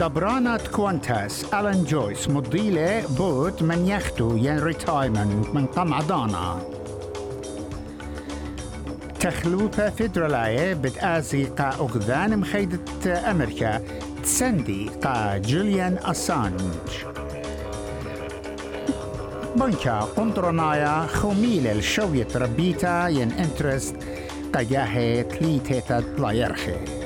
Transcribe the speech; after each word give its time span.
دبرانة 0.00 0.60
كوانتاس 0.72 1.44
ألان 1.54 1.84
جويس 1.84 2.28
مضيلة 2.28 3.06
بوت 3.18 3.62
من 3.62 3.86
يختو 3.86 4.36
ين 4.36 4.58
ريتايمنت 4.58 5.54
من 5.54 5.66
قمعضانا 5.66 6.60
تخلوبة 9.20 9.90
فيدرالاية 9.90 10.74
بتآزي 10.74 11.44
قا 11.44 11.68
أغذان 11.68 12.38
مخيدة 12.38 13.30
أمريكا. 13.30 13.80
تسندي 14.22 14.90
قا 15.04 15.38
جوليان 15.38 15.98
أسانج. 16.04 16.60
بنكا 19.56 20.00
قنطرنايا 20.00 21.06
خوميل 21.06 21.66
الشوية 21.66 22.28
ربيتا 22.34 23.08
ين 23.08 23.32
انترست 23.32 23.96
قجاهي 24.54 25.22
تليتيتا 25.22 26.00
تلايرخي 26.00 26.99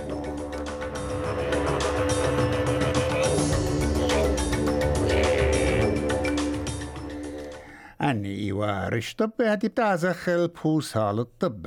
أني 8.64 8.72
وارش 8.72 9.14
طب 9.14 9.32
هدي 9.40 9.68
بتعزخ 9.68 10.28
البوصال 10.28 11.18
الطب 11.20 11.66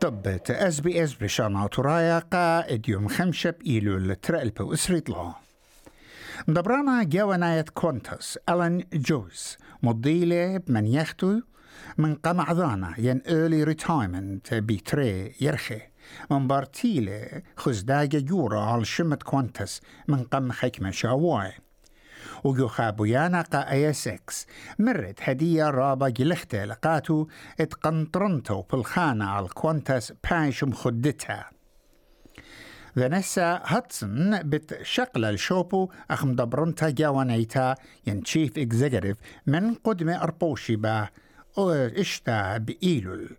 طب 0.00 0.26
اس 0.50 0.80
بي 0.80 1.04
اس 1.04 1.14
برشانا 1.14 1.66
ترايا 1.66 2.18
قائد 2.18 2.88
يوم 2.88 3.08
خمسة 3.08 3.50
بإيلول 3.50 4.14
ترقلب 4.14 4.60
وإسريت 4.60 5.08
الله 5.08 5.34
مدبرانا 6.48 7.02
جواناية 7.02 7.64
كونتس 7.74 8.38
ألان 8.48 8.84
جوز 8.92 9.56
مضيلة 9.82 10.56
بمن 10.58 10.86
يختو 10.86 11.40
من 11.98 12.14
قمع 12.14 12.52
ذانا 12.52 12.94
ين 12.98 13.20
early 13.20 13.74
retirement 13.74 14.54
بيتري 14.54 15.34
يرخي 15.40 15.80
من 16.30 16.46
بارتيلة 16.48 17.42
خزداجة 17.56 18.18
جورا 18.18 18.60
على 18.60 18.84
شمت 18.84 19.22
كوانتس 19.22 19.80
من 20.08 20.22
قم 20.22 20.52
حكمة 20.52 20.90
شاواي 20.90 21.52
وجو 22.44 22.68
خابويانا 22.68 23.42
قا 23.42 23.70
اي 23.70 23.90
اس 23.90 24.08
إكس 24.08 24.46
مرت 24.78 25.18
هدية 25.22 25.70
رابا 25.70 26.08
جلختة 26.08 26.64
لقاتو 26.64 27.26
اتقنطرنتو 27.60 28.62
بالخانة 28.62 29.24
على 29.24 29.46
الكوانتس 29.46 30.12
باش 30.30 30.64
مخدتها 30.64 31.50
فانيسا 32.96 33.62
هاتسون 33.64 34.42
بتشقل 34.42 35.24
الشوبو 35.24 35.90
أخم 36.10 36.32
دبرنتا 36.34 36.90
جوانيتا 36.90 37.74
ين 38.06 38.22
تشيف 38.22 38.58
اكزيكتيف 38.58 39.16
من 39.46 39.74
قدمة 39.74 40.22
أربوشي 40.22 40.76
با 40.76 41.08
اشتا 41.57 42.57
بإيلول 42.57 43.37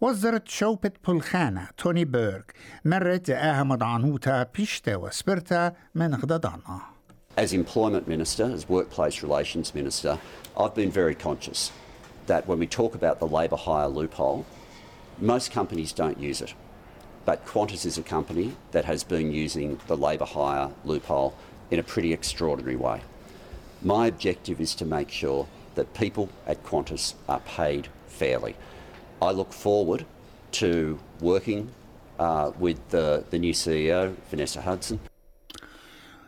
وزرت 0.00 0.48
شوبة 0.48 0.90
بلخانة 1.08 1.68
توني 1.76 2.04
بيرغ 2.04 2.42
مرت 2.84 3.30
أهم 3.30 3.82
عنوتا 3.82 4.42
بيشتا 4.42 4.96
وسبرتا 4.96 5.72
من 5.94 6.14
غددانا 6.14 6.80
As 7.36 7.52
Employment 7.52 8.08
Minister, 8.08 8.44
as 8.44 8.68
Workplace 8.68 9.22
Relations 9.22 9.72
Minister, 9.74 10.18
I've 10.58 10.74
been 10.74 10.90
very 10.90 11.14
conscious 11.14 11.70
that 12.26 12.46
when 12.48 12.58
we 12.58 12.66
talk 12.66 12.94
about 12.94 13.18
the 13.18 13.26
labour 13.26 13.56
hire 13.56 13.86
loophole, 13.86 14.44
most 15.18 15.52
companies 15.52 15.92
don't 15.92 16.18
use 16.18 16.42
it. 16.42 16.54
But 17.24 17.46
Qantas 17.46 17.86
is 17.86 17.96
a 17.96 18.02
company 18.02 18.56
that 18.72 18.84
has 18.84 19.04
been 19.04 19.30
using 19.30 19.78
the 19.86 19.96
labour 19.96 20.24
hire 20.24 20.70
loophole 20.84 21.34
in 21.70 21.78
a 21.78 21.84
pretty 21.84 22.12
extraordinary 22.12 22.76
way. 22.76 23.02
My 23.80 24.08
objective 24.08 24.60
is 24.60 24.74
to 24.74 24.84
make 24.84 25.10
sure 25.10 25.46
that 25.74 25.94
people 25.94 26.28
at 26.46 26.62
Qantas 26.64 27.14
are 27.28 27.40
paid 27.40 27.88
fairly. 28.06 28.54
I 29.22 29.30
look 29.32 29.52
forward 29.52 30.04
to 30.52 30.98
working 31.20 31.70
uh, 32.18 32.52
with 32.58 32.78
the, 32.90 33.24
the 33.30 33.38
new 33.38 33.52
CEO, 33.52 34.14
Vanessa 34.30 34.60
Hudson. 34.62 35.00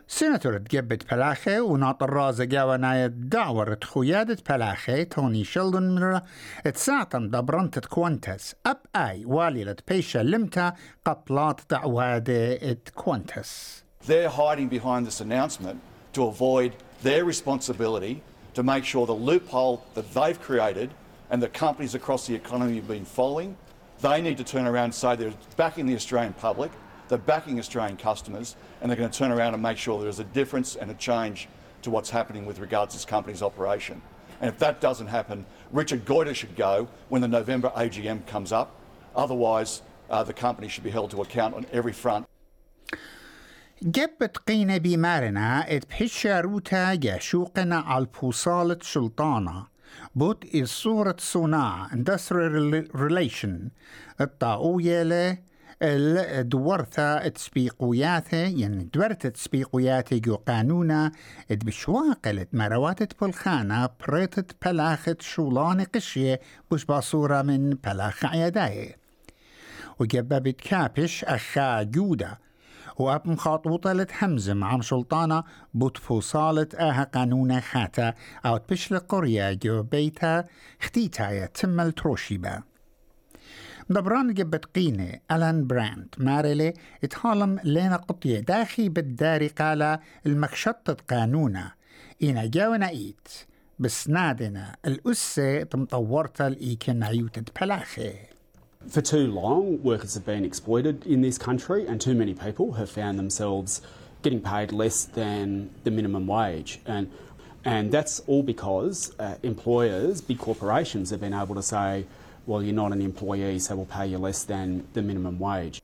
سيناتور 0.09 0.59
تجبت 0.59 1.15
بلاخي 1.15 1.61
وناطر 1.61 2.11
رازا 2.11 2.45
جاوانا 2.45 3.06
دعورة 3.06 3.78
خيادة 3.84 4.37
بلاخي 4.50 5.05
توني 5.05 5.45
شلدن 5.45 5.95
مرة 5.95 6.23
تساعتم 6.65 7.28
دبرنت 7.28 7.87
كوانتس 7.87 8.55
أب 8.67 8.77
أي 8.97 9.25
والي 9.25 9.77
بيشا 9.89 10.19
لمتا 10.19 10.73
قبلات 11.05 11.61
دعوادة 11.71 12.78
كوانتس 12.95 13.83
They're 14.06 14.28
hiding 14.28 14.69
behind 14.69 15.06
this 15.06 15.21
announcement 15.21 15.81
to 16.12 16.25
avoid 16.25 16.73
their 17.03 17.25
responsibility 17.25 18.23
to 18.57 18.63
make 18.63 18.84
sure 18.84 19.06
the 19.06 19.13
loophole 19.13 19.84
that 19.94 20.12
they've 20.16 20.41
created 20.41 20.90
and 21.29 21.44
the 21.44 21.47
companies 21.47 21.94
across 21.94 22.25
the 22.25 22.34
economy 22.34 22.78
have 22.78 22.88
been 22.88 23.06
following, 23.06 23.56
they 24.01 24.19
need 24.19 24.35
to 24.35 24.44
turn 24.44 24.66
around 24.66 24.85
and 24.85 24.95
say 24.95 25.16
they're 25.16 25.31
backing 25.57 25.85
the 25.85 25.94
Australian 25.94 26.34
public, 26.34 26.72
they're 27.07 27.19
backing 27.19 27.59
Australian 27.59 27.97
customers, 27.97 28.56
and 28.81 28.90
they're 28.90 28.97
going 28.97 29.12
to 29.12 29.16
turn 29.16 29.31
around 29.31 29.53
and 29.53 29.62
make 29.62 29.78
sure 29.78 30.01
there's 30.01 30.18
a 30.18 30.23
difference 30.23 30.75
and 30.75 30.90
a 30.90 30.95
change 30.95 31.47
to 31.84 31.91
what's 31.91 32.09
happening 32.09 32.47
with 32.47 32.57
regards 32.57 32.94
to 32.94 32.97
this 32.97 33.06
company's 33.06 33.44
operation. 33.44 34.01
And 34.41 34.50
if 34.50 34.57
that 34.57 34.81
doesn't 34.81 35.06
happen, 35.06 35.45
Richard 35.72 36.03
Goiter 36.03 36.34
should 36.34 36.56
go 36.56 36.88
when 37.09 37.22
the 37.22 37.28
November 37.28 37.72
AGM 37.75 38.25
comes 38.25 38.51
up. 38.51 38.75
Otherwise, 39.16 39.84
uh, 40.09 40.24
the 40.24 40.34
company 40.34 40.68
should 40.68 40.84
be 40.84 40.89
held 40.89 41.12
to 41.12 41.22
account 41.22 41.53
on 41.53 41.68
every 41.72 41.94
front. 41.94 42.25
جبت 43.84 44.38
قينة 44.38 44.78
بمارنا 44.78 45.76
اتبحشا 45.76 46.40
روتا 46.42 46.96
جاشوقنا 46.96 47.78
على 47.78 48.06
البوصالة 48.06 48.78
سلطانة 48.82 49.68
بوت 50.16 50.56
الصورة 50.56 51.16
صناع 51.20 51.88
industrial 51.88 52.88
relation. 52.96 53.70
الطاوية 54.22 55.04
له 55.04 55.38
الدورثة 55.82 57.28
تسبيقوياته 57.28 58.38
يعني 58.38 58.90
دورت 58.94 59.28
تسبيقوياته 59.28 60.18
جو 60.18 60.36
قانونا. 60.36 61.12
بشواقلت 61.52 62.50
مروات 62.54 63.22
بالخانة 63.22 63.90
بريتت 64.08 64.66
بلاخت 64.66 65.22
شولان 65.22 65.82
قشية 65.82 66.40
بش 66.72 66.86
باصورة 66.86 67.42
من 67.42 67.70
بلاخ 67.70 68.26
عيداي 68.26 68.96
وجببت 70.00 70.62
كابش 70.62 71.24
أخا 71.24 71.84
جودة. 71.84 72.47
وأب 72.98 73.28
مخاطوطة 73.28 73.94
لتحمزة 73.94 74.53
مع 74.53 74.81
سلطانة 74.81 75.44
بوتفوصالة 75.74 76.68
آها 76.75 77.03
قانون 77.03 77.62
خاتا 77.62 78.14
أو 78.46 78.58
تبشل 78.58 79.00
قرية 79.00 79.53
جو 79.53 79.84
بيتا 79.84 80.44
ختيتا 80.81 81.31
يتم 81.31 81.80
التروشيبا 81.80 82.64
دبران 83.90 84.34
جبت 84.34 84.66
قينة 84.66 85.20
ألان 85.31 85.68
براند 85.68 86.16
مارلي 86.18 86.74
اتهالم 87.03 87.59
لنا 87.64 87.96
قطية 87.96 88.40
داخي 88.40 88.90
بالداري 88.90 89.48
قال 89.48 90.00
المكشطة 90.25 90.98
قانونا. 91.09 91.72
إنا 92.24 92.46
جاونا 92.46 92.90
إيت 92.90 93.28
بسنادنا 93.80 94.75
الأسة 94.86 95.64
تمطورتا 95.64 96.48
الإيكن 96.48 97.04
عيوتة 97.04 97.44
بلاخي. 97.62 98.14
For 98.90 99.02
too 99.02 99.28
long, 99.28 99.84
workers 99.84 100.14
have 100.14 100.26
been 100.26 100.46
exploited 100.46 101.06
in 101.06 101.22
this 101.22 101.38
country, 101.38 101.86
and 101.86 102.00
too 102.00 102.16
many 102.16 102.34
people 102.34 102.74
have 102.74 102.90
found 102.90 103.20
themselves 103.20 103.82
getting 104.22 104.42
paid 104.42 104.72
less 104.72 105.06
than 105.06 105.70
the 105.84 105.92
minimum 105.92 106.26
wage. 106.26 106.80
And, 106.86 107.12
and 107.66 107.92
that's 107.92 108.19
all 108.22 108.44
because 108.44 109.13
uh, 109.19 109.36
employers, 109.44 110.22
big 110.22 110.40
corporations, 110.40 111.10
have 111.10 111.19
been 111.19 111.34
able 111.34 111.56
to 111.56 111.62
say, 111.62 112.06
well, 112.46 112.63
you're 112.63 112.74
not 112.74 112.94
an 112.94 113.01
employee, 113.01 113.60
so 113.60 113.75
we'll 113.75 113.86
pay 113.86 114.07
you 114.07 114.18
less 114.18 114.44
than 114.44 114.88
the 114.94 115.01
minimum 115.01 115.38
wage. 115.38 115.81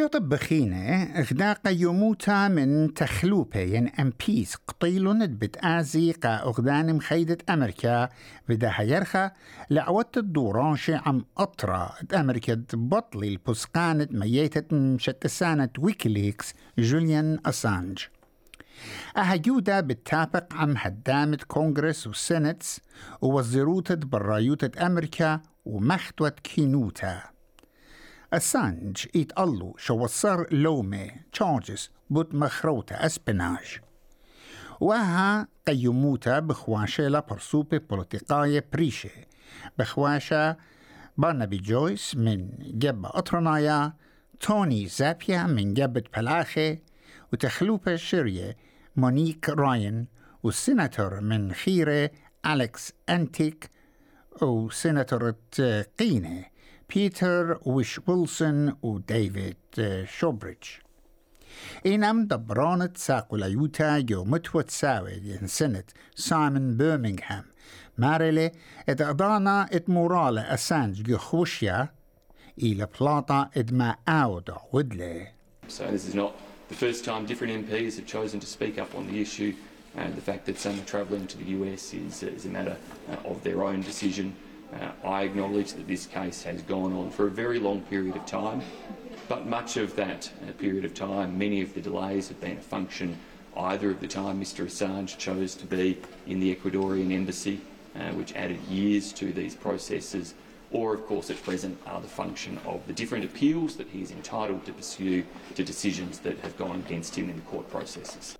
قطب 0.00 0.28
بخينة 0.28 1.02
إغداق 1.02 1.60
يموتا 1.66 2.48
من 2.48 2.94
تخلوبة 2.94 3.60
ين 3.60 3.88
أمبيس 3.88 4.54
قطيلون 4.68 5.26
بتآزي 5.26 6.12
قا 6.12 6.42
أغدان 6.42 6.94
مخيدة 6.94 7.38
أمريكا. 7.50 8.08
بدا 8.48 8.72
يرخى 8.80 9.30
لعوت 9.70 10.18
الدورانش 10.18 10.90
عم 10.90 11.24
أطرا. 11.38 11.92
أمريكا 12.14 12.64
بطلي 12.72 13.28
البسقانة 13.28 14.08
ميتة 14.10 14.76
مشتسانة 14.76 15.68
ويكيليكس 15.78 16.54
جوليان 16.78 17.38
أسانج. 17.46 17.98
أهجودة 19.16 19.80
بالتابق 19.80 20.54
عم 20.54 20.74
هدامة 20.76 21.38
كونغرس 21.48 22.06
وسنتس 22.06 22.80
ووزيروتة 23.22 23.94
برايوتة 23.94 24.86
أمريكا 24.86 25.40
ومختوة 25.64 26.28
كينوتا. 26.28 27.22
أسانج 28.34 29.06
يتقلو 29.14 29.74
شو 29.78 29.94
وصر 29.94 30.54
لومي 30.54 31.10
تشارجز 31.32 31.90
بوت 32.10 32.34
مخروطة 32.34 32.94
أسبناج. 32.94 33.80
وها 34.80 35.48
قيموتا 35.68 36.38
بخواشة 36.38 37.08
لبرسوبة 37.08 37.78
بوليتيقاية 37.78 38.64
بريشة. 38.72 39.10
بخواشة 39.78 40.56
بارنابي 41.16 41.56
جويس 41.56 42.16
من 42.16 42.48
جبة 42.60 43.08
أطرنايا 43.08 43.92
توني 44.40 44.86
زابيا 44.86 45.42
من 45.42 45.74
جبة 45.74 46.02
بلاخي 46.16 46.78
وتخلوبة 47.32 47.96
شرية 47.96 48.56
مونيك 48.96 49.48
راين 49.48 50.06
والسيناتور 50.42 51.20
من 51.20 51.52
خيرة 51.52 52.10
أليكس 52.46 52.92
أنتيك 53.08 53.70
وسيناتور 54.42 55.34
قينة 55.98 56.53
بيتر 56.95 57.59
ويش 57.65 57.99
ويلسون 58.07 58.75
وديفيد 58.81 59.55
شوبريدج 60.05 60.67
إنام 61.85 62.25
دبرانت 62.25 62.97
ساقو 62.97 63.37
يوتا 63.37 63.99
جو 63.99 64.23
متوت 64.23 64.69
ساوي 64.69 65.39
سنة 65.45 65.83
سايمون 66.15 66.77
برمنغهام 66.77 67.43
مارلي 67.97 68.51
اد 68.89 69.01
أدانا 69.01 69.69
اد 69.71 69.83
مورالة 69.87 70.41
أسانج 70.41 71.01
جو 71.01 71.17
خوشيا 71.17 71.89
إلى 72.59 72.87
بلاطا 72.99 73.49
اد 73.57 73.73
ما 73.73 73.95
أودا 74.07 74.57
ودلي 74.73 75.27
So 75.67 75.83
this 75.91 76.07
is 76.07 76.15
not 76.15 76.33
the 76.69 76.75
first 76.75 77.05
time 77.05 77.25
different 77.25 77.53
MPs 77.65 77.95
have 77.97 78.07
chosen 78.07 78.39
to 78.39 78.47
speak 78.47 78.79
up 78.79 78.95
on 78.95 79.05
the 79.07 79.21
issue. 79.21 79.53
And 79.95 80.15
the 80.15 80.21
fact 80.21 80.45
that 80.47 80.57
some 80.57 80.79
are 80.79 80.85
travelling 80.85 81.27
to 81.27 81.37
the 81.37 81.45
US 81.57 81.93
is, 81.93 82.23
is 82.23 82.45
a 82.45 82.49
matter 82.49 82.77
uh, 83.11 83.31
of 83.31 83.43
their 83.43 83.63
own 83.63 83.81
decision. 83.81 84.35
Uh, 84.80 84.90
I 85.06 85.22
acknowledge 85.22 85.72
that 85.74 85.86
this 85.86 86.06
case 86.06 86.42
has 86.42 86.62
gone 86.62 86.92
on 86.92 87.10
for 87.10 87.26
a 87.26 87.30
very 87.30 87.58
long 87.58 87.82
period 87.82 88.16
of 88.16 88.26
time, 88.26 88.60
but 89.28 89.46
much 89.46 89.76
of 89.76 89.94
that 89.96 90.30
uh, 90.42 90.52
period 90.52 90.84
of 90.84 90.94
time, 90.94 91.38
many 91.38 91.60
of 91.60 91.74
the 91.74 91.80
delays 91.80 92.28
have 92.28 92.40
been 92.40 92.58
a 92.58 92.62
function 92.62 93.16
either 93.56 93.90
of 93.90 94.00
the 94.00 94.08
time 94.08 94.40
Mr 94.40 94.64
Assange 94.64 95.16
chose 95.16 95.54
to 95.54 95.66
be 95.66 95.98
in 96.26 96.40
the 96.40 96.54
Ecuadorian 96.54 97.12
embassy, 97.12 97.60
uh, 97.94 98.10
which 98.12 98.34
added 98.34 98.60
years 98.62 99.12
to 99.12 99.32
these 99.32 99.54
processes, 99.54 100.34
or 100.72 100.94
of 100.94 101.06
course 101.06 101.30
at 101.30 101.40
present 101.44 101.78
are 101.86 102.00
the 102.00 102.08
function 102.08 102.58
of 102.66 102.84
the 102.88 102.92
different 102.92 103.24
appeals 103.24 103.76
that 103.76 103.86
he 103.88 104.02
is 104.02 104.10
entitled 104.10 104.64
to 104.66 104.72
pursue 104.72 105.24
to 105.54 105.62
decisions 105.62 106.18
that 106.18 106.38
have 106.40 106.56
gone 106.56 106.82
against 106.86 107.14
him 107.14 107.30
in 107.30 107.36
the 107.36 107.42
court 107.42 107.70
processes. 107.70 108.36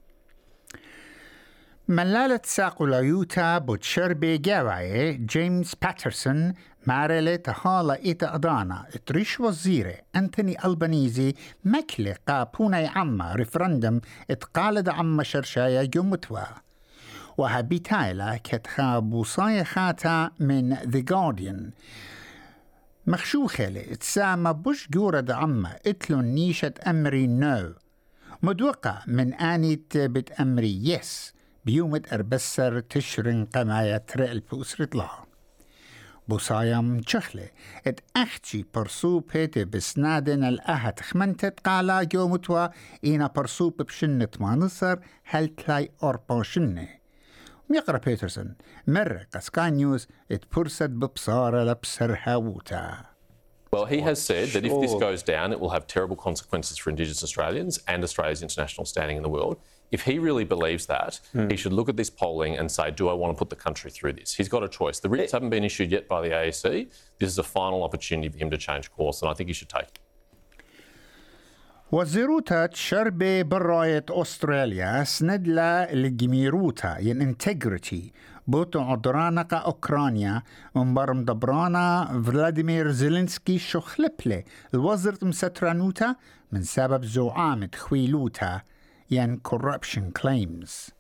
ملالة 1.89 2.41
ساقو 2.45 2.87
ليوتا 2.87 3.59
بوتشربي 3.59 4.39
جاواي 4.39 5.13
جيمس 5.13 5.75
باترسون 5.75 6.55
مارلة 6.87 7.37
تهالا 7.37 7.95
إيتا 8.05 8.35
أدانا 8.35 8.87
إتريش 8.95 9.41
وزيرة 9.41 9.95
أنتوني 10.17 10.65
ألبانيزي 10.65 11.35
مكلي 11.65 12.17
قابونا 12.29 12.89
عما 12.89 13.35
ريفرندم 13.35 14.01
إتقالد 14.31 14.89
عما 14.89 15.23
شرشايا 15.23 15.85
جمتوا 15.85 16.41
وهابيتايلا 17.39 18.37
كتخا 18.45 18.99
بوصايا 18.99 19.65
خاتا 19.65 20.31
من 20.41 20.77
The 20.77 21.05
Guardian. 21.13 21.73
مخشوخة 23.07 23.65
اتسامى 23.93 24.53
بوش 24.53 24.89
جورد 24.91 25.31
عما 25.31 25.77
إتلو 25.87 26.21
نيشة 26.21 26.75
أمري 26.87 27.27
نو. 27.27 27.73
مدوقة 28.43 29.03
من 29.07 29.35
آنيت 29.35 29.97
بت 29.97 30.31
أمري 30.33 30.89
يس. 30.89 31.35
بيومت 31.65 32.13
أربسر 32.13 32.81
تشرن 32.81 33.45
قماية 33.45 33.97
ترقل 33.97 34.43
الله 34.81 35.11
بوصايم 36.29 37.01
تشخلة 37.01 37.49
ات 37.87 38.01
أختي 38.17 38.65
برسو 38.75 39.21
بيتي 39.21 39.65
بسنادن 39.65 40.45
الأهت 40.45 41.01
خمنتت 41.01 41.61
قالا 41.61 42.03
جومتوا 42.03 42.69
إينا 43.05 43.27
برسو 43.27 43.71
بشنة 43.71 44.29
ما 44.41 44.55
نصر 44.55 44.99
هل 45.25 45.49
تلاي 45.49 45.91
أربا 46.03 46.43
شنة 46.43 46.89
ميقرأ 47.71 47.99
بيترسون 47.99 48.55
مرة 48.87 49.27
قسكا 49.35 49.71
نيوز 49.71 50.09
ات 50.33 50.45
برسد 50.57 50.91
ببصارة 50.91 51.65
لبسر 51.65 52.19
هاوتا 52.23 53.05
Well, 53.75 53.87
he 53.87 54.01
has 54.03 54.23
said 54.23 54.47
that 54.55 54.65
if 54.65 54.75
this 54.83 54.93
Sure. 54.93 55.01
goes 55.01 55.23
down, 55.25 55.53
it 55.55 55.59
will 55.59 55.71
have 55.77 55.85
terrible 55.89 56.15
consequences 56.15 56.79
for 56.79 56.91
Indigenous 56.91 57.25
Australians 57.29 57.75
and 57.93 58.05
Australia's 58.05 58.41
international 58.41 58.85
standing 58.93 59.17
in 59.17 59.25
the 59.25 59.29
world. 59.37 59.57
If 59.94 60.02
he 60.04 60.20
really 60.20 60.44
believes 60.44 60.86
that, 60.86 61.20
he 61.52 61.58
should 61.62 61.74
look 61.74 61.90
at 61.90 61.98
this 61.98 62.12
polling 62.22 62.54
and 62.60 62.68
say, 62.72 62.92
Do 62.92 63.10
I 63.10 63.14
want 63.14 63.30
to 63.34 63.38
put 63.42 63.50
the 63.50 63.56
country 63.56 63.90
through 63.90 64.14
this? 64.14 64.30
He's 64.40 64.50
got 64.56 64.64
a 64.64 64.72
choice. 64.80 65.00
The 65.00 65.10
writs 65.10 65.32
haven't 65.32 65.50
been 65.50 65.64
issued 65.64 65.92
yet 65.92 66.08
by 66.08 66.20
the 66.22 66.30
AEC. 66.30 66.64
This 67.20 67.30
is 67.34 67.40
a 67.40 67.48
final 67.60 67.84
opportunity 67.84 68.30
for 68.30 68.38
him 68.38 68.52
to 68.52 68.58
change 68.58 68.92
course, 68.92 69.18
and 69.22 69.32
I 69.32 69.34
think 69.34 69.48
he 69.48 69.54
should 69.54 69.70
take 69.70 69.90
it. 69.94 70.00
وزيروتا 71.92 72.66
تشربي 72.66 73.44
براية 73.44 74.06
أستراليا 74.10 75.04
سندلا 75.04 75.94
الجميروتا 75.94 76.98
ين 77.00 77.22
انتجريتي 77.22 78.12
بوتو 78.48 78.80
عدرانقا 78.80 79.58
أوكرانيا 79.58 80.44
ومبرم 80.76 81.26
دبرانا 81.26 82.22
فلاديمير 82.26 82.92
زيلينسكي 82.92 83.60
شخلبلي 83.60 84.44
الوزير 84.74 85.16
مسترانوتا 85.22 86.16
من 86.52 86.64
سبب 86.64 87.06
زعامة 87.06 87.70
خويلوتا 87.76 88.62
ين 89.11 89.41
corruption 89.49 90.13
claims. 90.21 90.91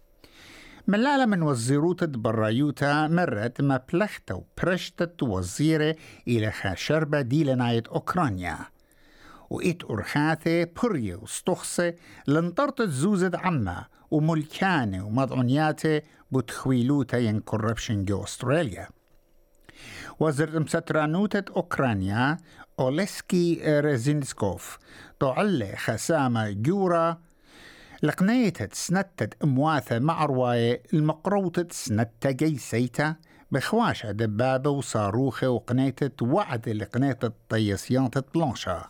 من 0.87 1.43
وزيروتة 1.43 2.06
برايوتا 2.06 3.09
مرت 3.09 3.61
ما 3.61 3.81
بلختة 3.93 4.35
وبرشتت 4.35 5.23
وزيرة 5.23 5.97
إلى 6.29 6.51
خاشربة 6.51 7.21
ديلناية 7.21 7.83
أوكرانيا. 7.89 8.59
وإت 9.51 9.85
أرخاثة 9.91 10.65
برية 10.65 11.17
وستخصة 11.17 11.95
لنطرت 12.29 12.83
زوزة 12.83 13.31
عما 13.35 13.85
وملكانة 14.11 15.06
ومضعنياتة 15.06 16.03
بتخويلوتا 16.33 17.19
ين 17.19 17.41
كوربشن 17.41 18.05
جو 18.05 18.25
أستراليا. 18.25 18.89
وزير 20.21 20.61
مسترانوتة 20.61 21.53
أوكرانيا 21.56 22.37
أوليسكي 22.81 23.61
ريزينسكوف 23.81 24.79
تعلي 25.21 25.77
خسامة 25.77 26.51
جورا 26.51 27.21
لقنيتت 28.05 28.75
سنتت 28.75 29.43
امواثة 29.43 29.99
مع 29.99 30.25
رواية 30.25 30.83
المقروطة 30.95 31.67
سنتة 31.71 32.31
جيسيتا 32.31 33.17
بخواشة 33.51 34.11
دبابة 34.11 34.71
وصاروخة 34.71 35.49
وقنيتت 35.49 36.23
وعد 36.23 36.69
لقنيتة 36.69 37.31
طيسيانة 37.49 38.11
بلانشا. 38.35 38.85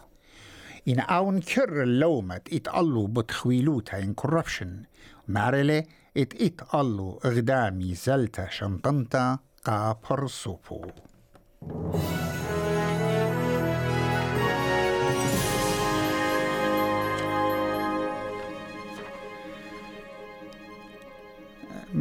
إن 0.88 1.00
أون 1.00 1.40
كر 1.40 1.82
اللومت 1.82 2.52
إتقلو 2.52 3.06
بتخويلوتا 3.06 3.98
إن 3.98 4.14
كوربشن. 4.14 4.82
مارلي 5.28 5.86
إتقلو 6.16 7.20
إغدامي 7.24 7.94
زلتا 7.94 8.48
شنطنتا 8.50 9.38
قا 9.64 9.96
برسوبو 10.10 10.86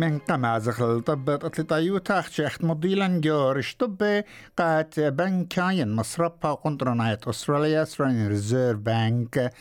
من 0.03 0.19
قما 0.19 0.59
زخل 0.59 1.01
طبت 1.01 1.45
أتلطايو 1.45 1.97
تاخ 1.97 2.29
شيخت 2.29 2.63
مضيلا 2.63 3.07
جورش 3.21 3.75
طب 3.75 4.23
قات 4.57 4.99
بنكاين 4.99 5.95
مصربا 5.95 6.53
قنطرناية 6.53 7.19
أستراليا 7.27 7.83
أستراليان 7.83 8.27
ريزيرف 8.27 8.79
بانك. 8.79 9.53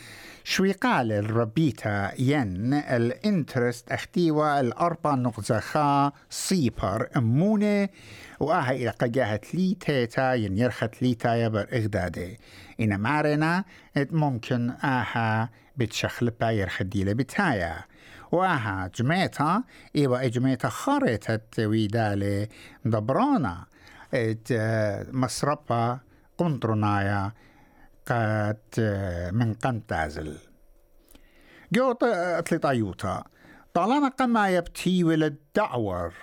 شوي 0.44 0.72
قال 0.72 1.12
الربيتا 1.12 2.12
ين 2.18 2.74
الانترست 2.74 3.92
اختيوا 3.92 4.60
الأربع 4.60 5.14
نقطة 5.14 5.60
خا 5.60 6.12
صيبر 6.30 7.08
أمونة. 7.16 7.88
وآها 8.40 8.72
إلى 8.72 8.90
قجاها 8.90 9.36
تليتا 9.36 10.34
ين 10.34 10.58
يرخى 10.58 10.88
تليتا 10.88 11.34
يبر 11.34 11.66
إغدادي 11.72 12.40
إن 12.80 12.98
مارنا 12.98 13.64
إت 13.96 14.12
ممكن 14.12 14.70
آها 14.70 15.50
بتشخلبا 15.76 16.50
يرخى 16.50 16.84
ديلة 16.84 17.12
بتايا. 17.12 17.91
وها 18.32 18.90
جميتا 18.94 19.62
إيوا 19.96 20.28
جميتا 20.28 20.68
خارطة 20.68 21.40
ويدالي 21.58 22.48
دبرانا 22.84 23.64
إت 24.14 24.48
مصربا 25.12 26.00
قنطرنايا 26.38 27.32
قد 28.06 28.58
من 29.32 29.54
قمتازل 29.54 30.38
جوت 31.72 32.02
أتلطايوتا 32.02 33.24
طالما 33.74 34.08
قما 34.08 34.48
يبتي 34.48 35.04
ولد 35.04 35.36
دعور 35.56 36.14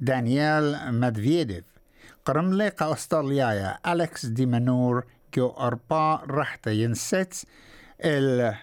دانيال 0.00 0.94
مدفيديف. 1.00 1.64
قرملي 2.24 2.72
أستراليايا 2.80 3.78
أليكس 3.92 4.26
ديمانور 4.26 5.04
جو 5.36 5.48
أربا 5.48 6.14
رحت 6.14 6.66
ينست. 6.66 7.46
ال 8.00 8.54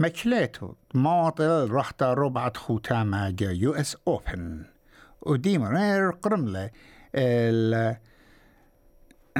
مكليتو 0.00 0.74
معطل 0.94 1.70
رحت 1.70 2.02
ربعة 2.02 2.52
ختامة 2.58 3.30
جا 3.30 3.50
يو 3.50 3.72
اس 3.72 3.96
اوبن 4.08 4.64
وديمونير 5.22 6.10
قرملي 6.10 6.70
ال 7.14 7.96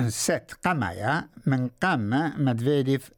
ست 0.08 0.56
قمايا 0.64 1.28
من 1.46 1.68
قام 1.82 2.32
مدفيديف 2.44 3.10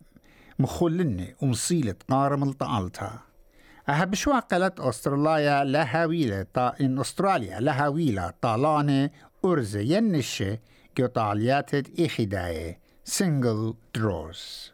مخلني 0.59 1.37
ومصيلة 1.43 1.95
قارم 2.09 2.43
الطالتا 2.43 3.19
أها 3.89 4.05
بشواقلت 4.05 4.81
أستراليا 4.81 5.65
لها 5.65 6.05
ويلة 6.07 6.47
طا 6.55 6.73
إن 6.81 6.99
أستراليا 6.99 7.61
لها 7.61 7.89
ويلة 7.89 8.33
طالانة 8.43 9.11
أرزة 9.45 9.81
ينشة 9.81 10.59
جو 10.99 11.07
طالياتت 11.07 12.01
إخداية 12.01 12.81
single 13.11 13.75
draws 13.99 14.73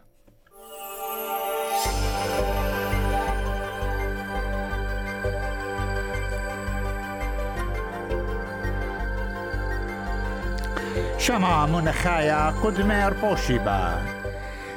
شما 11.19 11.67
منخايا 11.67 12.51
قدمير 12.51 13.13
بوشيبا 13.15 14.03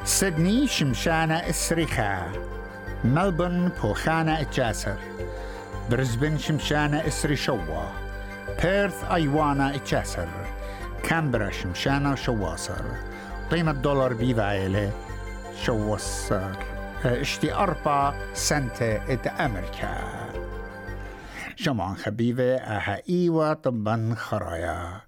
سيدني 0.04 0.68
شمشانة 0.68 1.36
إسريخا 1.50 2.32
ملبون 3.04 3.70
بوخانة 3.84 4.42
إتجاسر 4.42 4.98
برزبن 5.90 6.38
شمشانة 6.38 7.08
إسري 7.08 7.36
شوا 7.36 7.84
بيرث 8.64 9.12
أيوانا 9.12 9.76
إتجاسر 9.76 10.28
كامبرا 11.04 11.50
شمشانة 11.50 12.16
شواصر 12.16 12.82
قيمة 13.52 13.72
دولار 13.72 14.14
بيفايلة 14.14 14.92
شواصر 15.64 16.52
اشتي 17.06 17.54
أربعة 17.54 18.16
سنتة 18.34 19.14
إت 19.14 19.28
أمريكا 19.28 19.98
جمعان 21.58 21.96
خبيبة 21.96 22.56
أها 22.56 23.02
إيوة 23.10 23.54
طبا 23.54 24.16
خرايا 24.18 25.02